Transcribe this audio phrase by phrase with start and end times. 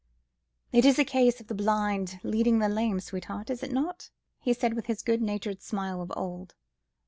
[0.71, 4.51] "It is a case of the blind leading the lame, sweetheart, is it not?" he
[4.51, 6.55] said with his good natured smile of old.